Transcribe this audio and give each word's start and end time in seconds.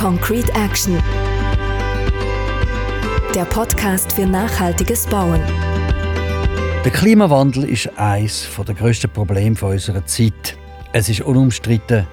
Concrete 0.00 0.50
Action. 0.54 0.96
Der 3.34 3.44
Podcast 3.44 4.10
für 4.14 4.24
nachhaltiges 4.24 5.06
Bauen. 5.06 5.42
Der 6.82 6.90
Klimawandel 6.90 7.64
ist 7.64 7.90
eines 7.98 8.48
der 8.66 8.74
grössten 8.74 9.10
Probleme 9.10 9.60
unserer 9.60 10.02
Zeit. 10.06 10.56
Es 10.94 11.10
ist 11.10 11.20
unumstritten, 11.20 12.06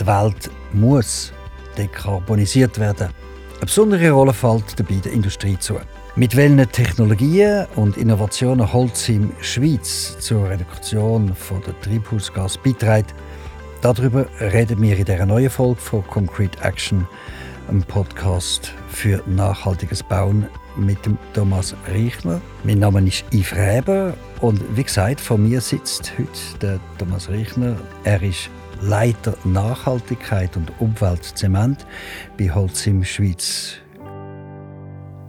die 0.00 0.06
Welt 0.08 0.50
muss 0.72 1.32
dekarbonisiert 1.76 2.76
werden. 2.80 3.10
Eine 3.58 3.66
besondere 3.66 4.10
Rolle 4.10 4.32
fällt 4.32 4.76
dabei 4.76 4.96
der 4.96 5.12
Industrie 5.12 5.56
zu. 5.60 5.78
Mit 6.16 6.34
welchen 6.34 6.68
Technologien 6.72 7.66
und 7.76 7.96
Innovationen 7.98 8.72
Holcim 8.72 9.30
Schweiz 9.40 10.18
zur 10.18 10.50
Reduktion 10.50 11.36
der 11.64 11.80
Treibhausgas 11.82 12.58
beiträgt, 12.58 13.14
darüber 13.82 14.26
reden 14.40 14.80
wir 14.82 14.96
in 14.96 15.04
dieser 15.04 15.26
neuen 15.26 15.50
Folge 15.50 15.80
von 15.80 16.06
Concrete 16.06 16.60
Action, 16.62 17.06
einem 17.68 17.82
Podcast 17.82 18.72
für 18.88 19.22
nachhaltiges 19.26 20.02
Bauen 20.02 20.46
mit 20.76 21.04
dem 21.04 21.18
Thomas 21.34 21.74
Reichner. 21.88 22.40
Mein 22.64 22.78
Name 22.78 23.06
ist 23.06 23.24
Yves 23.32 23.54
Reber 23.54 24.14
und 24.40 24.62
wie 24.76 24.84
gesagt, 24.84 25.20
vor 25.20 25.38
mir 25.38 25.60
sitzt 25.60 26.12
heute 26.18 26.58
der 26.60 26.80
Thomas 26.98 27.28
Reichner. 27.28 27.76
Er 28.04 28.22
ist 28.22 28.50
Leiter 28.80 29.36
Nachhaltigkeit 29.44 30.56
und 30.56 30.70
Umwelt 30.80 31.24
Zement 31.24 31.84
bei 32.38 32.50
Holcim 32.50 33.04
Schweiz. 33.04 33.74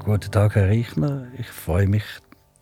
Guten 0.05 0.31
Tag, 0.31 0.55
Herr 0.55 0.70
Reichner. 0.70 1.27
Ich 1.38 1.47
freue 1.47 1.88
mich, 1.88 2.03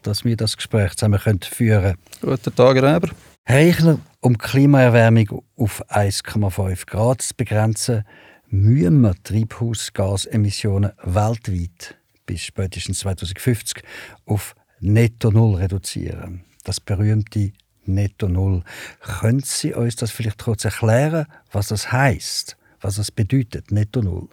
dass 0.04 0.24
wir 0.26 0.38
das 0.38 0.55
Gespräch 0.55 0.96
zusammen 0.96 1.20
führen 1.20 1.82
können. 1.82 1.98
Guten 2.22 2.55
Tag, 2.55 2.76
Herr 2.77 2.96
Reber. 2.96 3.10
Herr 3.44 3.68
Reichler, 3.68 3.99
um 4.27 4.38
Klimaerwärmung 4.38 5.41
auf 5.55 5.90
1,5 5.90 6.85
Grad 6.85 7.22
zu 7.22 7.34
begrenzen, 7.34 8.04
müssen 8.49 8.99
wir 8.99 9.16
Treibhausgasemissionen 9.23 10.91
weltweit 11.02 11.96
bis 12.26 12.41
spätestens 12.41 12.99
2050 12.99 13.84
auf 14.26 14.54
Netto 14.82 15.32
Null 15.32 15.55
reduzieren. 15.55 16.43
Das 16.65 16.82
berühmte 16.82 17.54
Netto 17.85 18.27
Null. 18.27 18.63
Können 18.99 19.40
Sie 19.46 19.74
uns 19.74 19.96
das 19.96 20.12
vielleicht 20.12 20.43
kurz 20.43 20.65
erklären, 20.65 21.27
was 21.54 21.70
das 21.70 21.93
heißt? 21.93 22.57
Was 22.88 22.96
das 22.96 23.12
bedeutet, 23.12 23.70
Netto 23.70 24.02
Null? 24.02 24.30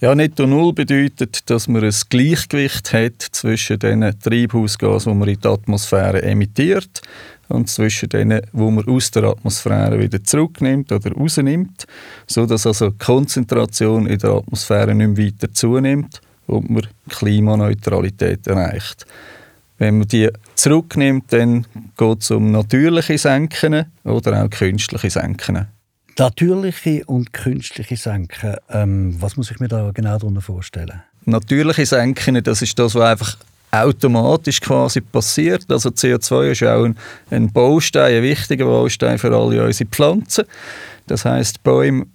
Ja, 0.00 0.14
Netto 0.14 0.46
Null 0.46 0.74
bedeutet, 0.74 1.48
dass 1.48 1.66
man 1.66 1.82
ein 1.82 1.94
Gleichgewicht 2.10 2.92
hat 2.92 3.22
zwischen 3.22 3.78
den 3.78 4.02
Treibhausgasen, 4.20 5.14
die 5.14 5.18
man 5.18 5.28
in 5.30 5.40
die 5.40 5.48
Atmosphäre 5.48 6.20
emittiert, 6.20 7.00
und 7.48 7.70
zwischen 7.70 8.10
denen, 8.10 8.42
wo 8.52 8.70
man 8.70 8.86
aus 8.86 9.10
der 9.12 9.24
Atmosphäre 9.24 9.98
wieder 9.98 10.22
zurücknimmt 10.22 10.92
oder 10.92 11.10
rausnimmt, 11.10 11.86
sodass 12.26 12.66
also 12.66 12.90
die 12.90 12.98
Konzentration 12.98 14.06
in 14.06 14.18
der 14.18 14.30
Atmosphäre 14.30 14.94
nicht 14.94 15.16
mehr 15.16 15.26
weiter 15.28 15.50
zunimmt 15.54 16.20
und 16.48 16.68
man 16.68 16.86
Klimaneutralität 17.08 18.46
erreicht. 18.46 19.06
Wenn 19.78 19.96
man 20.00 20.08
die 20.08 20.28
zurücknimmt, 20.54 21.32
dann 21.32 21.64
geht 21.96 22.20
es 22.20 22.30
um 22.30 22.52
natürliche 22.52 23.16
Senken 23.16 23.86
oder 24.04 24.44
auch 24.44 24.50
künstliche 24.50 25.08
Senken. 25.08 25.68
Natürliche 26.18 27.04
und 27.06 27.32
künstliche 27.32 27.96
Senken, 27.96 28.56
ähm, 28.70 29.16
was 29.20 29.36
muss 29.36 29.50
ich 29.50 29.60
mir 29.60 29.68
da 29.68 29.90
genau 29.92 30.18
darunter 30.18 30.40
vorstellen? 30.40 31.02
Natürliche 31.24 31.84
Senken, 31.84 32.42
das 32.42 32.62
ist 32.62 32.78
das, 32.78 32.94
was 32.94 33.02
einfach 33.02 33.36
automatisch 33.70 34.60
quasi 34.60 35.00
passiert. 35.00 35.64
Also 35.68 35.90
CO2 35.90 36.52
ist 36.52 36.62
auch 36.62 36.84
ein, 36.84 36.96
ein 37.30 37.52
Baustein, 37.52 38.16
ein 38.16 38.22
wichtiger 38.22 38.64
Baustein 38.64 39.18
für 39.18 39.34
alle 39.36 39.64
unsere 39.64 39.90
Pflanzen. 39.90 40.44
Das 41.06 41.24
heißt, 41.24 41.62
Bäume, 41.62 42.06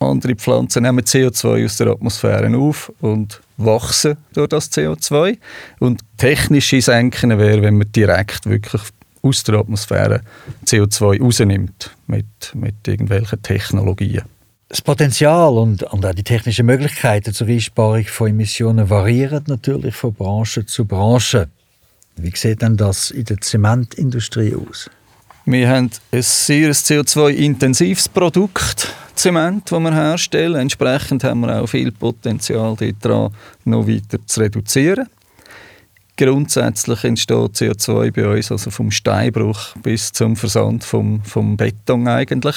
andere 0.00 0.36
Pflanzen 0.36 0.84
nehmen 0.84 1.04
CO2 1.04 1.64
aus 1.64 1.76
der 1.78 1.88
Atmosphäre 1.88 2.56
auf 2.56 2.92
und 3.00 3.40
wachsen 3.56 4.16
durch 4.34 4.48
das 4.48 4.70
CO2. 4.70 5.38
Und 5.80 6.02
technische 6.16 6.80
Senken 6.80 7.36
wäre, 7.38 7.62
wenn 7.62 7.78
man 7.78 7.90
direkt 7.90 8.46
wirklich 8.46 8.82
aus 9.22 9.42
der 9.44 9.56
Atmosphäre 9.56 10.22
CO2 10.66 11.20
rausnimmt 11.20 11.90
mit, 12.06 12.26
mit 12.54 12.86
irgendwelchen 12.86 13.42
Technologien. 13.42 14.22
Das 14.68 14.82
Potenzial 14.82 15.56
und, 15.56 15.82
und 15.82 16.04
auch 16.04 16.14
die 16.14 16.22
technischen 16.22 16.66
Möglichkeiten 16.66 17.32
zur 17.32 17.46
Einsparung 17.46 18.04
von 18.04 18.28
Emissionen 18.28 18.90
variieren 18.90 19.44
natürlich 19.46 19.94
von 19.94 20.12
Branche 20.12 20.66
zu 20.66 20.84
Branche. 20.84 21.48
Wie 22.16 22.32
sieht 22.34 22.62
denn 22.62 22.76
das 22.76 23.10
in 23.10 23.24
der 23.24 23.40
Zementindustrie 23.40 24.54
aus? 24.54 24.90
Wir 25.46 25.70
haben 25.70 25.90
ein 26.12 26.22
sehr 26.22 26.72
CO2-intensives 26.72 28.10
Produkt, 28.10 28.92
Zement, 29.14 29.72
das 29.72 29.80
wir 29.80 29.94
herstellen. 29.94 30.56
Entsprechend 30.56 31.24
haben 31.24 31.40
wir 31.40 31.62
auch 31.62 31.66
viel 31.66 31.90
Potenzial 31.90 32.76
daran, 33.00 33.32
noch 33.64 33.88
weiter 33.88 34.18
zu 34.26 34.40
reduzieren. 34.40 35.08
Grundsätzlich 36.18 37.04
entsteht 37.04 37.36
CO2 37.36 38.10
bei 38.10 38.26
uns 38.26 38.50
also 38.50 38.72
vom 38.72 38.90
Steinbruch 38.90 39.76
bis 39.84 40.10
zum 40.10 40.34
Versand 40.34 40.82
vom, 40.82 41.22
vom 41.22 41.56
Beton 41.56 42.08
eigentlich. 42.08 42.56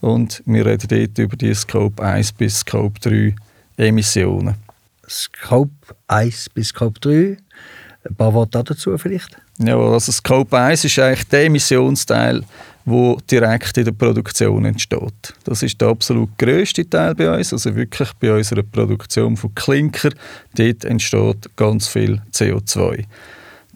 Und 0.00 0.42
wir 0.46 0.64
reden 0.64 0.88
dort 0.88 1.18
über 1.18 1.36
die 1.36 1.52
Scope 1.52 2.02
1 2.02 2.32
bis 2.32 2.60
Scope 2.60 2.98
3 3.00 3.36
Emissionen. 3.76 4.54
Scope 5.06 5.70
1 6.08 6.48
bis 6.54 6.68
Scope 6.68 6.98
3, 7.00 7.36
ein 8.08 8.14
paar 8.16 8.32
Worte 8.32 8.64
dazu 8.64 8.96
vielleicht? 8.96 9.36
Ja, 9.58 9.76
also 9.76 10.10
Scope 10.10 10.56
1 10.56 10.84
ist 10.86 10.98
eigentlich 10.98 11.28
der 11.28 11.44
Emissionsteil, 11.44 12.44
der 12.86 13.16
direkt 13.30 13.76
in 13.76 13.84
der 13.84 13.92
Produktion 13.92 14.64
entsteht. 14.64 15.34
Das 15.44 15.62
ist 15.62 15.80
der 15.80 15.88
absolut 15.88 16.30
grösste 16.38 16.88
Teil 16.88 17.14
bei 17.14 17.36
uns, 17.36 17.52
also 17.52 17.74
wirklich 17.74 18.12
bei 18.20 18.32
unserer 18.32 18.62
Produktion 18.62 19.36
von 19.36 19.54
Klinker. 19.54 20.10
Dort 20.56 20.84
entsteht 20.84 21.56
ganz 21.56 21.88
viel 21.88 22.22
CO2. 22.32 23.04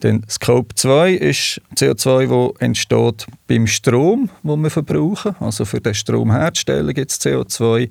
Denn 0.01 0.23
Scope 0.29 0.73
2 0.73 1.11
ist 1.13 1.61
CO2, 1.75 2.27
das 2.27 2.61
entsteht 2.61 3.27
beim 3.47 3.67
Strom, 3.67 4.29
den 4.43 4.63
wir 4.63 4.69
verbrauchen. 4.71 5.35
Also 5.39 5.65
für 5.65 5.81
den 5.81 5.93
Strom 5.93 6.31
herzustellen 6.31 6.93
gibt 6.93 7.11
es 7.11 7.21
CO2. 7.21 7.89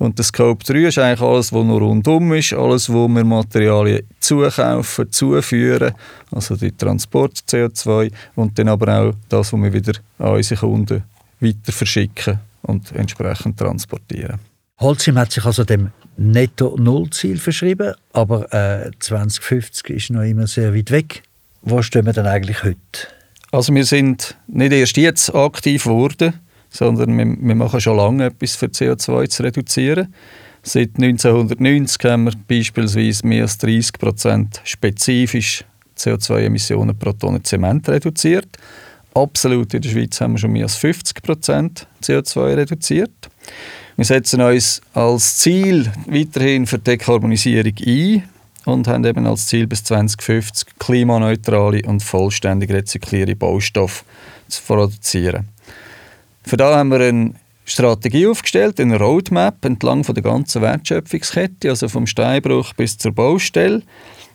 Und 0.00 0.16
der 0.16 0.24
Scope 0.24 0.64
3 0.64 0.88
ist 0.88 0.98
eigentlich 0.98 1.20
alles, 1.20 1.52
was 1.52 1.62
noch 1.62 1.78
rundum 1.78 2.32
ist, 2.32 2.54
alles, 2.54 2.90
wo 2.90 3.06
wir 3.06 3.22
Materialien 3.22 4.00
zukaufen, 4.18 5.12
zuführen, 5.12 5.92
also 6.30 6.56
die 6.56 6.72
Transport 6.72 7.34
CO2 7.46 8.10
und 8.34 8.58
dann 8.58 8.68
aber 8.68 8.98
auch 8.98 9.14
das, 9.28 9.52
was 9.52 9.60
wir 9.60 9.70
wieder 9.70 9.92
an 10.18 10.36
unsere 10.36 10.58
Kunden 10.58 11.04
weiter 11.40 11.72
verschicken 11.72 12.38
und 12.62 12.92
entsprechend 12.92 13.58
transportieren. 13.58 14.38
Holcim 14.78 15.18
hat 15.18 15.32
sich 15.32 15.44
also 15.44 15.64
dem 15.64 15.90
Netto-Null-Ziel 16.16 17.36
verschrieben, 17.36 17.92
aber 18.14 18.50
äh, 18.54 18.90
2050 18.98 19.90
ist 19.90 20.10
noch 20.10 20.22
immer 20.22 20.46
sehr 20.46 20.74
weit 20.74 20.90
weg. 20.90 21.24
Wo 21.60 21.82
stehen 21.82 22.06
wir 22.06 22.14
denn 22.14 22.26
eigentlich 22.26 22.64
heute? 22.64 22.78
Also 23.52 23.74
wir 23.74 23.84
sind 23.84 24.34
nicht 24.46 24.72
erst 24.72 24.96
jetzt 24.96 25.34
aktiv 25.34 25.84
geworden, 25.84 26.40
sondern 26.70 27.16
wir, 27.18 27.26
wir 27.26 27.54
machen 27.54 27.80
schon 27.80 27.96
lange 27.96 28.26
etwas 28.26 28.56
für 28.56 28.66
CO2 28.66 29.28
zu 29.28 29.42
reduzieren. 29.42 30.14
Seit 30.62 30.90
1990 30.96 32.04
haben 32.04 32.24
wir 32.24 32.32
beispielsweise 32.48 33.26
mehr 33.26 33.42
als 33.42 33.58
30 33.58 33.92
Prozent 33.94 34.60
spezifisch 34.64 35.64
CO2-Emissionen 35.96 36.98
pro 36.98 37.12
Tonne 37.12 37.42
Zement 37.42 37.88
reduziert. 37.88 38.48
Absolut 39.14 39.74
in 39.74 39.82
der 39.82 39.88
Schweiz 39.88 40.20
haben 40.20 40.34
wir 40.34 40.38
schon 40.38 40.52
mehr 40.52 40.64
als 40.64 40.76
50 40.76 41.22
Prozent 41.22 41.86
CO2 42.02 42.56
reduziert. 42.56 43.28
Wir 43.96 44.04
setzen 44.04 44.40
uns 44.40 44.80
als 44.94 45.36
Ziel 45.36 45.90
weiterhin 46.06 46.66
für 46.66 46.78
Dekarbonisierung 46.78 47.74
ein 47.86 48.22
und 48.64 48.86
haben 48.86 49.04
eben 49.04 49.26
als 49.26 49.46
Ziel 49.46 49.66
bis 49.66 49.82
2050 49.84 50.78
klimaneutrale 50.78 51.82
und 51.86 52.02
vollständig 52.02 52.70
rezyklierte 52.70 53.34
Baustoffe 53.34 54.04
zu 54.48 54.62
produzieren. 54.62 55.48
Für 56.50 56.56
da 56.56 56.76
haben 56.76 56.90
wir 56.90 56.98
eine 56.98 57.34
Strategie 57.64 58.26
aufgestellt, 58.26 58.80
eine 58.80 58.98
Roadmap 58.98 59.64
entlang 59.64 60.02
von 60.02 60.16
der 60.16 60.24
ganzen 60.24 60.60
Wertschöpfungskette, 60.60 61.70
also 61.70 61.88
vom 61.88 62.08
Steinbruch 62.08 62.72
bis 62.72 62.98
zur 62.98 63.12
Baustelle 63.12 63.84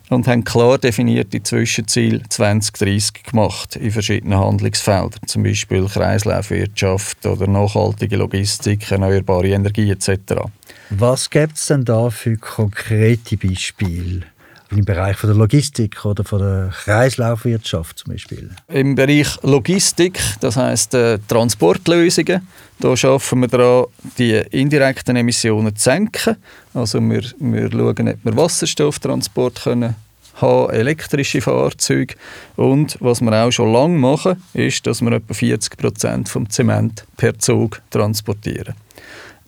und 0.09 0.25
haben 0.25 0.45
klar 0.45 0.77
definierte 0.77 1.43
Zwischenziele 1.43 2.21
2030 2.29 3.21
gemacht 3.25 3.75
in 3.75 3.91
verschiedenen 3.91 4.39
Handlungsfeldern, 4.39 5.27
zum 5.27 5.43
Beispiel 5.43 5.87
Kreislaufwirtschaft 5.87 7.25
oder 7.25 7.47
nachhaltige 7.47 8.15
Logistik, 8.15 8.89
erneuerbare 8.89 9.49
Energie 9.49 9.91
etc. 9.91 10.35
Was 10.91 11.29
gibt 11.29 11.57
es 11.57 11.65
denn 11.65 11.83
da 11.83 12.09
für 12.09 12.37
konkrete 12.37 13.35
Beispiele? 13.35 14.21
Im 14.75 14.83
Bereich 14.83 15.15
von 15.15 15.29
der 15.29 15.37
Logistik 15.37 16.03
oder 16.03 16.25
von 16.25 16.39
der 16.39 16.73
Kreislaufwirtschaft 16.83 17.97
zum 17.97 18.11
Beispiel? 18.11 18.49
Im 18.67 18.95
Bereich 18.95 19.41
Logistik, 19.41 20.19
das 20.41 20.57
heißt 20.57 20.93
äh, 20.95 21.19
Transportlösungen, 21.29 22.45
da 22.79 22.97
schaffen 22.97 23.39
wir 23.39 23.47
daran, 23.47 23.85
die 24.17 24.33
indirekten 24.51 25.15
Emissionen 25.15 25.73
zu 25.75 25.83
senken. 25.83 26.35
Also 26.73 26.99
wir, 26.99 27.23
wir 27.39 27.71
schauen, 27.71 28.09
ob 28.09 28.17
wir 28.23 28.35
Wasserstofftransport 28.35 29.63
können 29.63 29.95
haben, 30.41 30.73
elektrische 30.73 31.39
Fahrzeuge. 31.39 32.15
Und 32.57 32.97
was 32.99 33.21
wir 33.21 33.31
auch 33.31 33.51
schon 33.51 33.71
lange 33.71 33.97
machen, 33.97 34.43
ist, 34.53 34.85
dass 34.87 35.01
wir 35.01 35.13
etwa 35.13 35.33
40 35.33 35.77
Prozent 35.77 36.27
vom 36.27 36.49
Zement 36.49 37.05
per 37.15 37.39
Zug 37.39 37.81
transportieren. 37.91 38.75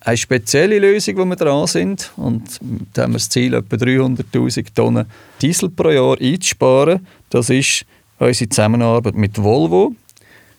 Eine 0.08 0.16
spezielle 0.16 0.78
Lösung, 0.78 1.18
wo 1.18 1.24
wir 1.26 1.36
dran 1.36 1.66
sind. 1.66 2.10
Und 2.16 2.58
da 2.94 3.02
haben 3.02 3.12
wir 3.12 3.18
das 3.18 3.28
Ziel, 3.28 3.52
etwa 3.52 3.76
300'000 3.76 4.66
Tonnen 4.74 5.06
Diesel 5.40 5.68
pro 5.68 5.90
Jahr 5.90 6.16
einzusparen. 6.18 7.06
Das 7.28 7.50
ist 7.50 7.84
unsere 8.18 8.48
Zusammenarbeit 8.48 9.14
mit 9.14 9.36
Volvo, 9.42 9.94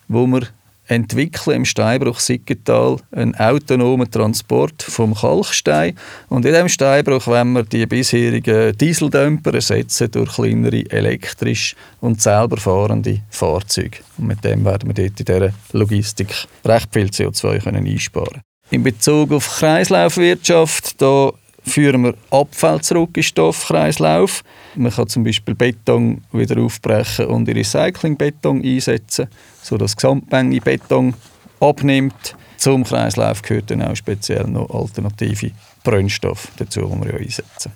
wo 0.08 0.28
wir 0.28 0.48
entwickeln 0.86 1.58
im 1.58 1.66
Steinbruch 1.66 2.20
Siggetal 2.20 2.98
einen 3.12 3.36
autonomen 3.36 4.10
Transport 4.10 4.84
vom 4.84 5.16
Kalkstein. 5.16 5.96
Und 6.30 6.46
in 6.46 6.54
diesem 6.54 6.70
Steinbruch 6.70 7.26
wollen 7.26 7.54
wir 7.54 7.64
die 7.64 7.88
bisherigen 7.88 8.78
Dieseldämper 8.78 9.54
ersetzen 9.54 10.12
durch 10.12 10.34
kleinere 10.34 10.90
elektrisch 10.92 11.76
und 12.02 12.22
selber 12.22 12.58
fahrende 12.58 13.22
Fahrzeuge. 13.30 13.98
Und 14.18 14.28
mit 14.28 14.44
dem 14.44 14.64
werden 14.64 14.90
wir 14.90 14.94
dort 14.94 15.20
in 15.20 15.26
dieser 15.26 15.54
Logistik 15.74 16.34
recht 16.66 16.90
viel 16.94 17.08
CO2 17.08 17.64
können 17.64 17.88
einsparen 17.88 18.42
In 18.72 18.84
Bezug 18.84 19.32
auf 19.32 19.48
Kreislaufwirtschaft, 19.48 21.02
da 21.02 21.32
führen 21.66 22.04
wir 22.04 22.14
Abfall 22.30 22.80
zurück 22.82 23.18
in 23.18 23.24
Stoffkreislauf. 23.24 24.44
Man 24.76 24.92
kann 24.92 25.08
zum 25.08 25.24
Beispiel 25.24 25.56
Beton 25.56 26.22
wieder 26.32 26.62
aufbrechen 26.62 27.26
und 27.26 27.50
in 27.50 27.58
Recyclingbeton 27.58 28.64
einsetzen, 28.64 29.28
sodass 29.64 29.94
die 29.94 29.98
Gesamtmenge 29.98 30.62
Beton 30.62 31.16
abnimmt. 31.60 32.36
Zum 32.58 32.84
Kreislauf 32.84 33.42
gehört 33.42 33.72
dann 33.72 33.82
auch 33.82 33.96
speziell 33.96 34.46
noch 34.46 34.70
alternative 34.70 35.50
Brennstoffe 35.84 36.50
dazu, 36.58 36.82
die 36.82 37.06
wir 37.06 37.16
einsetzen. 37.16 37.72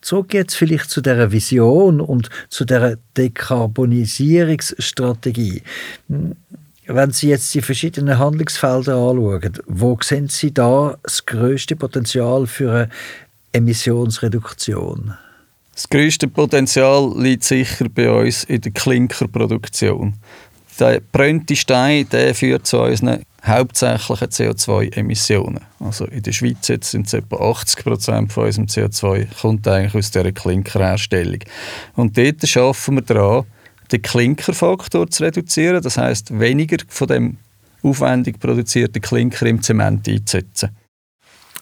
Zurück 0.00 0.32
jetzt 0.32 0.54
vielleicht 0.54 0.88
zu 0.88 1.02
der 1.02 1.30
Vision 1.30 2.00
und 2.00 2.30
zu 2.48 2.64
der 2.64 2.96
Dekarbonisierungsstrategie. 3.18 5.60
Wenn 6.86 7.12
Sie 7.12 7.28
jetzt 7.28 7.54
die 7.54 7.62
verschiedenen 7.62 8.18
Handlungsfelder 8.18 8.96
anschauen, 8.96 9.52
wo 9.66 9.98
sehen 10.02 10.28
Sie 10.28 10.52
da 10.52 10.96
das 11.02 11.24
größte 11.24 11.76
Potenzial 11.76 12.46
für 12.46 12.72
eine 12.72 12.88
Emissionsreduktion? 13.52 15.14
Das 15.74 15.88
größte 15.88 16.28
Potenzial 16.28 17.12
liegt 17.16 17.44
sicher 17.44 17.88
bei 17.88 18.10
uns 18.10 18.44
in 18.44 18.60
der 18.60 18.72
Klinkerproduktion. 18.72 20.14
Der 20.78 21.00
brennte 21.12 21.56
Stein 21.56 22.08
der 22.10 22.34
führt 22.34 22.66
zu 22.66 22.80
unseren 22.80 23.22
hauptsächlichen 23.44 24.28
CO2-Emissionen. 24.28 25.60
Also 25.78 26.06
in 26.06 26.22
der 26.22 26.32
Schweiz 26.32 26.68
jetzt 26.68 26.90
sind 26.90 27.06
es 27.06 27.12
etwa 27.12 27.36
80 27.50 27.84
Prozent 27.84 28.32
von 28.32 28.44
unserem 28.44 28.66
CO2 28.66 29.26
kommt 29.40 29.66
eigentlich 29.68 29.94
aus 29.94 30.10
dieser 30.10 30.32
Klinkerherstellung. 30.32 31.40
Und 31.96 32.16
dort 32.16 32.46
schaffen 32.46 32.96
wir 32.96 33.02
daran, 33.02 33.44
den 33.92 34.02
Klinkerfaktor 34.02 35.08
zu 35.08 35.24
reduzieren, 35.24 35.82
das 35.82 35.98
heißt 35.98 36.38
weniger 36.38 36.78
von 36.88 37.08
dem 37.08 37.36
aufwendig 37.82 38.38
produzierten 38.38 39.00
Klinker 39.00 39.46
im 39.46 39.62
Zement 39.62 40.08
einzusetzen. 40.08 40.70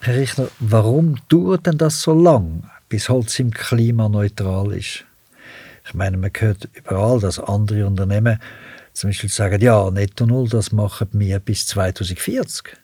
Herr 0.00 0.16
Richner, 0.16 0.48
warum 0.60 1.16
dauert 1.28 1.66
denn 1.66 1.78
das 1.78 2.02
so 2.02 2.12
lang, 2.12 2.64
bis 2.88 3.08
Holz 3.08 3.38
im 3.38 3.50
klimaneutral 3.50 4.72
ist? 4.72 5.04
Ich 5.86 5.94
meine, 5.94 6.16
man 6.16 6.30
hört 6.36 6.68
überall, 6.74 7.18
dass 7.18 7.40
andere 7.40 7.86
Unternehmen 7.86 8.38
zum 8.92 9.10
Beispiel 9.10 9.30
sagen, 9.30 9.60
ja, 9.60 9.90
Netto 9.90 10.26
Null, 10.26 10.48
das 10.48 10.72
machen 10.72 11.08
wir 11.12 11.38
bis 11.38 11.66
2040. 11.68 12.76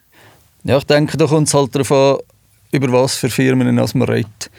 Ja, 0.63 0.77
ich 0.77 0.85
denke, 0.85 1.17
da 1.17 1.27
kommt 1.27 1.47
es 1.47 1.53
halt 1.53 1.75
darauf 1.75 1.91
an, 1.91 2.17
über 2.71 2.91
was 2.91 3.15
für 3.15 3.29
Firmen 3.29 3.75
man 3.75 4.01
redet. 4.01 4.49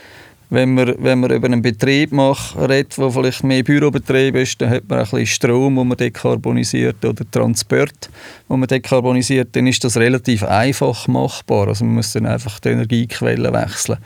Wenn 0.48 0.74
man, 0.74 0.94
wenn 0.98 1.18
man 1.18 1.30
über 1.32 1.46
einen 1.46 1.60
Betrieb 1.60 2.12
macht, 2.12 2.56
redet, 2.56 2.96
der 2.96 3.10
vielleicht 3.10 3.42
mehr 3.42 3.64
Bürobetrieb 3.64 4.36
ist, 4.36 4.60
dann 4.60 4.70
hat 4.70 4.88
man 4.88 5.00
ein 5.00 5.04
bisschen 5.04 5.26
Strom, 5.26 5.74
wo 5.76 5.82
man 5.82 5.96
dekarbonisiert 5.96 7.04
oder 7.04 7.28
Transport, 7.28 8.08
wo 8.46 8.56
man 8.56 8.68
dekarbonisiert, 8.68 9.48
dann 9.56 9.66
ist 9.66 9.82
das 9.82 9.96
relativ 9.96 10.44
einfach 10.44 11.08
machbar. 11.08 11.66
Also 11.68 11.84
man 11.84 11.94
muss 11.96 12.12
dann 12.12 12.26
einfach 12.26 12.60
die 12.60 12.68
Energiequellen 12.68 13.52
wechseln. 13.52 13.98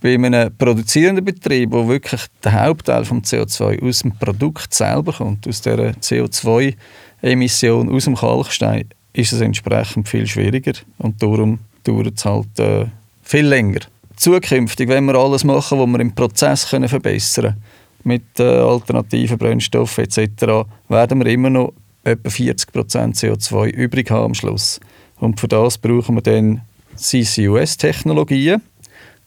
Bei 0.00 0.14
einem 0.14 0.56
produzierenden 0.56 1.24
Betrieb, 1.24 1.72
wo 1.72 1.88
wirklich 1.88 2.24
der 2.44 2.64
Hauptteil 2.64 3.04
vom 3.04 3.22
CO2 3.22 3.82
aus 3.82 3.98
dem 3.98 4.12
Produkt 4.12 4.72
selber 4.72 5.12
kommt, 5.12 5.48
aus 5.48 5.60
der 5.62 5.92
CO2-Emission 5.94 7.92
aus 7.92 8.04
dem 8.04 8.14
Kalkstein, 8.14 8.84
ist 9.12 9.32
es 9.32 9.40
entsprechend 9.40 10.08
viel 10.08 10.28
schwieriger 10.28 10.74
und 10.98 11.20
darum 11.20 11.58
dauert 11.82 12.16
es 12.16 12.24
halt 12.24 12.60
äh, 12.60 12.86
viel 13.24 13.46
länger 13.46 13.80
zukünftig, 14.18 14.88
wenn 14.88 15.04
wir 15.06 15.14
alles 15.14 15.44
machen, 15.44 15.78
was 15.78 15.86
wir 15.86 16.00
im 16.00 16.14
Prozess 16.14 16.68
können 16.68 16.88
verbessern 16.88 17.56
mit 18.04 18.38
äh, 18.38 18.42
alternativen 18.42 19.38
Brennstoffen 19.38 20.04
etc., 20.04 20.66
werden 20.88 21.18
wir 21.18 21.26
immer 21.26 21.50
noch 21.50 21.72
etwa 22.04 22.28
40% 22.28 22.70
CO2 23.14 23.70
übrig 23.70 24.10
haben 24.10 24.26
am 24.26 24.34
Schluss. 24.34 24.80
Und 25.18 25.40
für 25.40 25.48
das 25.48 25.78
brauchen 25.78 26.14
wir 26.14 26.22
dann 26.22 26.62
CCUS-Technologien, 26.96 28.62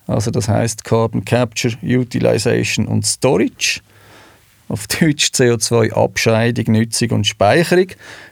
also 0.07 0.31
das 0.31 0.47
heißt 0.47 0.83
Carbon 0.83 1.23
Capture, 1.23 1.73
Utilization 1.83 2.87
und 2.87 3.05
Storage, 3.05 3.81
auf 4.67 4.87
Deutsch 4.87 5.27
CO2-Abscheidung, 5.33 6.73
Nutzung 6.73 7.09
und 7.11 7.27
Speicherung. 7.27 7.87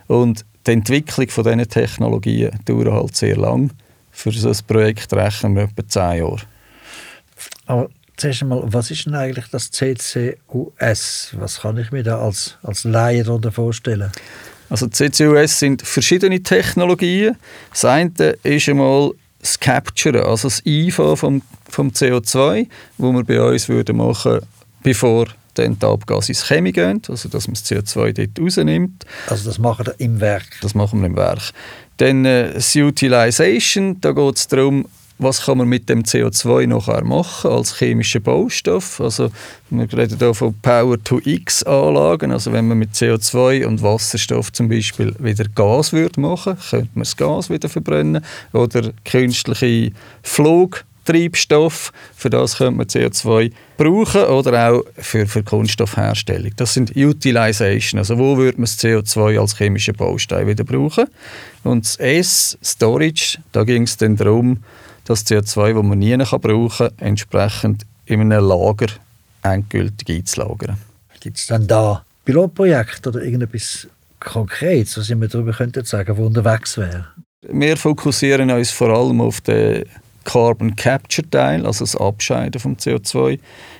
Und 0.07 0.45
die 0.65 0.71
Entwicklung 0.71 1.29
von 1.29 1.43
diesen 1.43 1.67
Technologien 1.69 2.51
dauert 2.65 2.91
halt 2.91 3.15
sehr 3.15 3.35
lang. 3.35 3.71
Für 4.19 4.33
so 4.33 4.49
ein 4.49 4.57
Projekt 4.67 5.13
rechnen 5.13 5.55
wir 5.55 5.63
etwa 5.63 5.87
10 5.87 6.01
Jahre. 6.17 6.41
Aber 7.67 7.89
zuerst 8.17 8.41
einmal, 8.41 8.63
was 8.65 8.91
ist 8.91 9.05
denn 9.05 9.15
eigentlich 9.15 9.45
das 9.49 9.71
CCUS? 9.71 11.29
Was 11.37 11.61
kann 11.61 11.77
ich 11.77 11.93
mir 11.93 12.03
da 12.03 12.19
als, 12.19 12.57
als 12.61 12.83
Laie 12.83 13.23
darunter 13.23 13.53
vorstellen? 13.53 14.11
Also 14.69 14.89
CCUS 14.89 15.59
sind 15.59 15.83
verschiedene 15.83 16.43
Technologien. 16.43 17.37
Das 17.71 17.85
eine 17.85 18.11
ist 18.43 18.67
einmal 18.67 19.11
das 19.39 19.57
Capture, 19.57 20.25
also 20.25 20.49
das 20.49 20.61
Einfangen 20.67 21.15
vom, 21.15 21.41
vom 21.69 21.87
CO2, 21.87 22.67
wo 22.97 23.13
wir 23.13 23.23
bei 23.23 23.41
uns 23.41 23.69
würden 23.69 23.95
machen, 23.95 24.41
bevor 24.83 25.27
dann 25.53 25.79
die 25.79 25.85
Abgase 25.85 26.33
ins 26.33 26.45
Chemie 26.45 26.73
gehen, 26.73 27.01
also 27.07 27.29
dass 27.29 27.47
man 27.47 27.53
das 27.53 27.65
CO2 27.65 28.11
dort 28.11 28.37
rausnimmt. 28.37 29.05
Also 29.27 29.45
das 29.45 29.59
machen 29.59 29.85
wir 29.85 29.97
im 29.97 30.19
Werk? 30.19 30.59
Das 30.61 30.75
machen 30.75 30.99
wir 30.99 31.07
im 31.07 31.15
Werk. 31.15 31.53
Dann 31.99 32.25
äh, 32.25 32.53
das 32.53 32.75
Utilization, 32.75 33.99
da 33.99 34.13
geht 34.13 34.35
es 34.37 34.47
darum, 34.47 34.85
was 35.17 35.43
kann 35.43 35.57
man 35.57 35.67
mit 35.67 35.89
dem 35.89 36.03
CO2 36.03 36.65
nachher 36.65 37.03
machen 37.03 37.51
als 37.51 37.77
chemischer 37.77 38.21
Baustoff. 38.21 39.01
Also 39.01 39.31
wir 39.69 39.91
reden 39.91 40.17
hier 40.17 40.33
von 40.33 40.55
Power-to-X-Anlagen. 40.61 42.31
Also 42.31 42.53
wenn 42.53 42.69
man 42.69 42.77
mit 42.79 42.93
CO2 42.93 43.65
und 43.65 43.83
Wasserstoff 43.83 44.53
zum 44.53 44.69
Beispiel 44.69 45.13
wieder 45.19 45.43
Gas 45.53 45.91
würde 45.91 46.21
machen, 46.21 46.57
könnte 46.69 46.89
man 46.93 47.03
das 47.03 47.17
Gas 47.17 47.49
wieder 47.49 47.67
verbrennen 47.67 48.23
oder 48.53 48.93
künstliche 49.03 49.91
Flugtreibstoff. 51.09 51.91
Für 52.15 52.29
das 52.29 52.57
könnte 52.57 52.77
man 52.77 52.87
CO2 52.87 53.51
brauchen 53.77 54.23
oder 54.23 54.71
auch 54.71 54.83
für, 54.97 55.27
für 55.27 55.43
Kunststoffherstellung. 55.43 56.51
Das 56.55 56.73
sind 56.73 56.95
Utilization. 56.95 57.99
Also 57.99 58.17
wo 58.17 58.37
würde 58.37 58.57
man 58.57 58.65
das 58.65 58.79
CO2 58.79 59.39
als 59.39 59.57
chemischer 59.57 59.93
Baustein 59.93 60.47
wieder 60.47 60.63
brauchen? 60.63 61.05
Und 61.63 61.85
das 61.85 61.95
S, 61.97 62.57
Storage, 62.63 63.39
da 63.51 63.63
ging 63.63 63.83
es 63.83 63.97
dann 63.97 64.15
darum, 64.15 64.63
das 65.05 65.25
CO2, 65.25 65.73
das 65.73 65.83
man 65.83 65.99
nie 65.99 66.15
brauchen 66.17 66.69
kann, 66.77 66.91
entsprechend 66.97 67.85
in 68.05 68.21
einem 68.21 68.45
Lager 68.45 68.87
endgültig 69.43 70.09
einzulagern. 70.09 70.77
Gibt 71.19 71.37
es 71.37 71.47
dann 71.47 71.67
da 71.67 72.03
Pilotprojekte 72.25 73.09
oder 73.09 73.23
irgendetwas 73.23 73.87
Konkretes, 74.19 74.97
was 74.97 75.09
wir 75.09 75.27
darüber 75.27 75.53
könnten 75.53 75.85
sagen, 75.85 76.17
wo 76.17 76.25
unterwegs 76.25 76.77
wäre? 76.77 77.07
Wir 77.41 77.77
fokussieren 77.77 78.51
uns 78.51 78.69
vor 78.71 78.89
allem 78.89 79.21
auf 79.21 79.39
den 79.41 79.85
Carbon 80.23 80.75
Capture 80.75 81.29
Teil, 81.29 81.65
also 81.65 81.83
das 81.83 81.95
Abscheiden 81.95 82.59
vom 82.59 82.75
CO2 82.75 83.39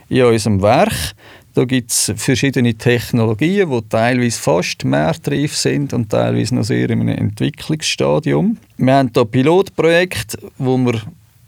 in 0.09 0.23
unserem 0.23 0.61
Werk. 0.61 1.13
Da 1.53 1.65
gibt 1.65 1.91
es 1.91 2.13
verschiedene 2.15 2.73
Technologien, 2.75 3.69
die 3.69 3.81
teilweise 3.89 4.39
fast 4.39 4.85
mehrtreif 4.85 5.57
sind 5.57 5.93
und 5.93 6.09
teilweise 6.09 6.55
noch 6.55 6.63
sehr 6.63 6.89
in 6.89 7.01
einem 7.01 7.17
Entwicklungsstadium. 7.17 8.57
Wir 8.77 8.93
haben 8.93 9.11
hier 9.13 9.25
Pilotprojekte, 9.25 10.37
wo 10.57 10.77
wir 10.77 11.01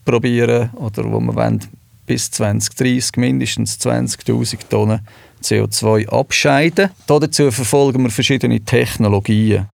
probieren 0.04 0.70
oder 0.76 1.04
wo 1.12 1.20
wir 1.20 1.36
wollen, 1.36 1.62
bis 2.06 2.32
2030 2.32 3.18
mindestens 3.18 3.80
20.000 3.80 4.58
Tonnen 4.70 5.00
CO2 5.42 6.10
abscheiden. 6.10 6.90
Dazu 7.08 7.52
verfolgen 7.52 8.04
wir 8.04 8.10
verschiedene 8.10 8.60
Technologien. 8.60 9.68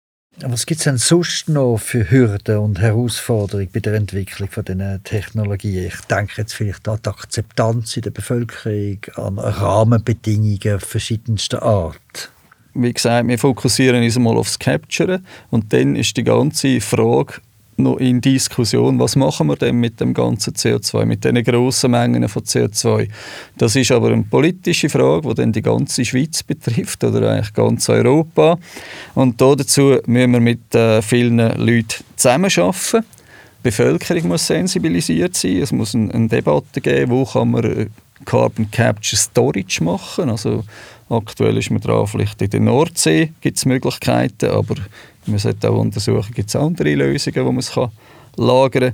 Was 0.42 0.66
gibt 0.66 0.80
es 0.80 0.84
denn 0.84 0.98
sonst 0.98 1.48
noch 1.48 1.78
für 1.78 2.12
Hürden 2.12 2.58
und 2.58 2.80
Herausforderungen 2.80 3.70
bei 3.72 3.80
der 3.80 3.94
Entwicklung 3.94 4.50
von 4.50 4.66
diesen 4.66 5.02
Technologien? 5.04 5.86
Ich 5.88 6.02
denke 6.10 6.34
jetzt 6.38 6.54
vielleicht 6.54 6.86
an 6.90 7.00
die 7.04 7.10
Akzeptanz 7.10 7.96
in 7.96 8.04
der 8.04 8.12
Bevölkerung, 8.12 9.00
an 9.16 9.40
Rahmenbedingungen 9.40 10.82
verschiedenster 10.82 11.64
Art. 11.64 12.32
Wie 12.74 12.92
gesagt, 12.92 13.30
wir 13.30 13.40
fokussieren 13.40 14.04
uns 14.04 14.20
mal 14.20 14.36
aufs 14.36 14.60
Capture 14.60 15.22
und 15.52 15.72
dann 15.72 15.96
ist 15.96 16.18
die 16.18 16.26
ganze 16.26 16.82
Frage, 16.82 17.36
noch 17.78 17.98
in 17.98 18.22
Diskussion, 18.22 19.00
was 19.00 19.16
machen 19.16 19.48
wir 19.48 19.56
denn 19.56 19.76
mit 19.76 20.00
dem 20.00 20.14
ganzen 20.14 20.54
CO2, 20.54 21.06
mit 21.06 21.24
diesen 21.24 21.44
grossen 21.44 21.92
Mengen 21.92 22.28
von 22.30 22.44
CO2. 22.44 23.10
Das 23.58 23.76
ist 23.76 23.92
aber 23.92 24.12
eine 24.12 24.24
politische 24.24 24.90
Frage, 24.90 25.30
die 25.30 25.36
dann 25.36 25.52
die 25.52 25.62
ganze 25.62 26.06
Schweiz 26.06 26.44
betrifft 26.44 27.04
oder 27.04 27.32
eigentlich 27.32 27.54
ganz 27.54 27.90
Europa. 27.90 28.58
Und 29.14 29.40
dazu 29.42 29.98
müssen 30.06 30.32
wir 30.32 30.40
mit 30.40 30.74
äh, 30.74 31.02
vielen 31.02 31.38
Leuten 31.38 32.04
zusammenarbeiten. 32.16 33.04
Bevölkerung 33.64 34.28
muss 34.28 34.46
sensibilisiert 34.46 35.36
sein. 35.36 35.58
Es 35.58 35.72
muss 35.72 35.96
eine, 35.96 36.14
eine 36.14 36.28
Debatte 36.28 36.82
geben, 36.82 37.12
wo 37.12 37.26
kann 37.26 37.52
man 37.52 37.64
äh, 37.64 37.88
Carbon 38.24 38.70
Capture 38.72 39.18
Storage 39.18 39.84
machen. 39.84 40.30
Also 40.30 40.64
aktuell 41.10 41.58
ist 41.58 41.72
man 41.72 41.82
dran, 41.82 42.08
vielleicht 42.08 42.42
in 42.42 42.50
der 42.50 42.60
Nordsee 42.60 43.34
gibt 43.42 43.58
es 43.58 43.66
Möglichkeiten, 43.66 44.50
aber 44.50 44.76
man 45.28 45.40
sollte 45.40 45.70
auch 45.70 45.80
untersuchen, 45.80 46.34
gibt 46.34 46.50
es 46.50 46.56
andere 46.56 46.94
Lösungen, 46.94 47.46
wo 47.46 47.52
man 47.52 47.92
lagern 48.38 48.94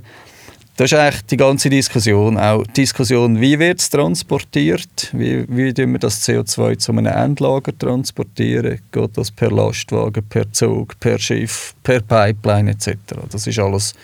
Das 0.76 0.90
ist 0.90 0.98
eigentlich 0.98 1.22
die 1.26 1.36
ganze 1.36 1.68
Diskussion. 1.68 2.38
Auch 2.38 2.66
die 2.66 2.72
Diskussion, 2.72 3.38
wie 3.38 3.58
wird 3.58 3.78
es 3.78 3.90
transportiert? 3.90 5.10
Wie, 5.12 5.46
wie 5.48 5.76
wir 5.76 5.98
das 5.98 6.26
CO2 6.26 6.78
zu 6.78 6.92
einem 6.92 7.06
Endlager 7.06 7.76
transportieren? 7.78 8.80
Geht 8.90 9.18
das 9.18 9.30
per 9.30 9.50
Lastwagen, 9.50 10.24
per 10.28 10.50
Zug, 10.50 10.98
per 10.98 11.18
Schiff, 11.18 11.74
per 11.82 12.00
Pipeline 12.00 12.70
etc.? 12.70 12.96
Das 13.30 13.46
ist 13.46 13.58
alles 13.58 13.94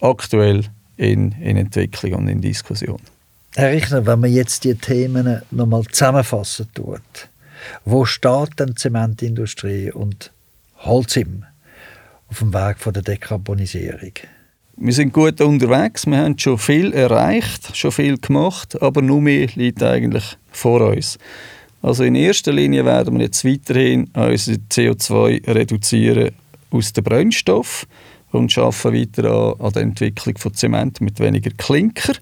aktuell 0.00 0.64
in, 0.98 1.32
in 1.40 1.56
Entwicklung 1.56 2.12
und 2.12 2.28
in 2.28 2.42
Diskussion. 2.42 3.00
Herr 3.54 3.70
Richner, 3.70 4.04
wenn 4.06 4.20
man 4.20 4.32
jetzt 4.32 4.64
die 4.64 4.74
Themen 4.74 5.40
nochmal 5.50 5.84
zusammenfassen 5.90 6.68
tut, 6.74 7.28
wo 7.86 8.04
steht 8.04 8.58
denn 8.58 8.68
die 8.68 8.74
Zementindustrie 8.74 9.90
und 9.90 10.30
Holzim 10.78 11.44
auf 12.32 12.38
dem 12.38 12.54
Weg 12.54 12.78
von 12.78 12.94
der 12.94 13.02
Dekarbonisierung? 13.02 14.12
Wir 14.78 14.92
sind 14.94 15.12
gut 15.12 15.40
unterwegs, 15.42 16.06
wir 16.06 16.16
haben 16.16 16.38
schon 16.38 16.56
viel 16.56 16.94
erreicht, 16.94 17.76
schon 17.76 17.92
viel 17.92 18.16
gemacht, 18.16 18.80
aber 18.80 19.02
nur 19.02 19.20
mehr 19.20 19.48
liegt 19.54 19.82
eigentlich 19.82 20.24
vor 20.50 20.80
uns. 20.80 21.18
Also 21.82 22.04
in 22.04 22.14
erster 22.14 22.52
Linie 22.52 22.86
werden 22.86 23.18
wir 23.18 23.26
jetzt 23.26 23.44
weiterhin 23.44 24.08
unser 24.14 24.52
CO2 24.52 25.46
reduzieren 25.46 26.30
aus 26.70 26.94
dem 26.94 27.04
Brennstoff 27.04 27.86
und 28.30 28.56
arbeiten 28.56 28.94
weiter 28.94 29.30
an, 29.30 29.66
an 29.66 29.72
der 29.72 29.82
Entwicklung 29.82 30.38
von 30.38 30.54
Zement 30.54 31.02
mit 31.02 31.20
weniger 31.20 31.50
Klinker. 31.50 32.14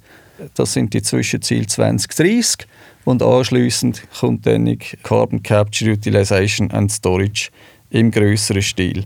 Das 0.55 0.73
sind 0.73 0.93
die 0.93 1.03
Zwischenziele 1.03 1.69
2030 1.69 2.67
und 3.05 3.23
anschließend 3.23 4.03
kommt 4.19 4.45
dann 4.45 4.77
Carbon 5.05 5.41
Capture, 5.41 5.93
Utilization 5.93 6.69
and 6.73 6.91
Storage 6.91 7.51
im 7.91 8.11
größeren 8.11 8.63
Stil. 8.63 9.05